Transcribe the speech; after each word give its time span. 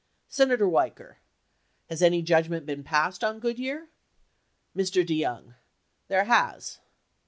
Senator 0.27 0.65
Weicker. 0.67 1.17
Has 1.87 2.01
any 2.01 2.23
judgment 2.23 2.65
been 2.65 2.83
passed 2.83 3.23
on 3.23 3.37
Good 3.39 3.59
year? 3.59 3.91
Mr. 4.75 5.05
DeYoung. 5.05 5.53
There 6.07 6.23
has. 6.23 6.79